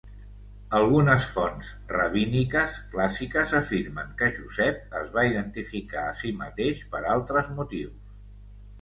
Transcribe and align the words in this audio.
Algunes 0.77 1.27
fonts 1.33 1.67
rabíniques 1.91 2.79
clàssiques 2.95 3.55
afirmen 3.61 4.17
que 4.23 4.33
Josep 4.41 4.99
es 5.03 5.15
va 5.21 5.29
identificar 5.31 6.09
a 6.11 6.19
si 6.25 6.37
mateix 6.45 6.87
per 6.97 7.07
altres 7.17 7.57
motius. 7.63 7.99